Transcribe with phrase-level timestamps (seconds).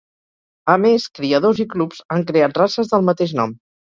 [0.75, 3.55] A més, criadors i clubs han creat races del mateix nom.